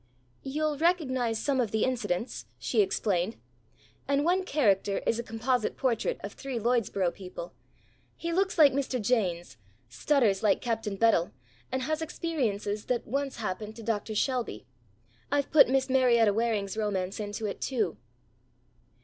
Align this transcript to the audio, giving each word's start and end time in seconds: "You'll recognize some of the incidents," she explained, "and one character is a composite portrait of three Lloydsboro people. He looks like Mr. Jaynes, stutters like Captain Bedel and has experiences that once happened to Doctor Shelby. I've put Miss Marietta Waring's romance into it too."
"You'll 0.41 0.79
recognize 0.79 1.37
some 1.37 1.61
of 1.61 1.69
the 1.69 1.83
incidents," 1.83 2.47
she 2.57 2.81
explained, 2.81 3.35
"and 4.07 4.25
one 4.25 4.43
character 4.45 4.97
is 5.05 5.19
a 5.19 5.23
composite 5.23 5.77
portrait 5.77 6.19
of 6.23 6.33
three 6.33 6.57
Lloydsboro 6.57 7.11
people. 7.13 7.53
He 8.17 8.33
looks 8.33 8.57
like 8.57 8.73
Mr. 8.73 8.99
Jaynes, 8.99 9.57
stutters 9.89 10.41
like 10.41 10.59
Captain 10.59 10.95
Bedel 10.95 11.33
and 11.71 11.83
has 11.83 12.01
experiences 12.01 12.85
that 12.85 13.05
once 13.05 13.35
happened 13.35 13.75
to 13.75 13.83
Doctor 13.83 14.15
Shelby. 14.15 14.65
I've 15.31 15.51
put 15.51 15.69
Miss 15.69 15.87
Marietta 15.87 16.33
Waring's 16.33 16.75
romance 16.77 17.19
into 17.19 17.45
it 17.45 17.61
too." 17.61 17.95